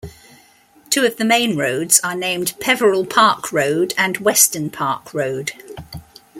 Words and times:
Two 0.89 1.05
of 1.05 1.17
the 1.17 1.23
main 1.23 1.55
roads 1.55 1.99
are 2.03 2.15
named 2.15 2.55
Peverell 2.59 3.05
Park 3.05 3.51
Road 3.53 3.93
and 3.99 4.17
Weston 4.17 4.71
Park 4.71 5.13
Road. 5.13 5.51